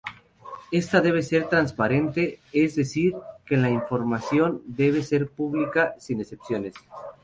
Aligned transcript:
Este 0.71 0.99
debe 0.99 1.21
ser 1.21 1.47
transparente; 1.47 2.39
es 2.51 2.75
decir 2.75 3.13
que 3.45 3.55
la 3.55 3.69
información 3.69 4.63
debe 4.65 5.03
ser 5.03 5.29
pública 5.29 5.93
sin 5.99 6.19
excepciones. 6.19 6.73